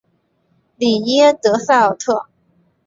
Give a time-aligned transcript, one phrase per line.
[0.77, 2.25] 里耶德塞尔特。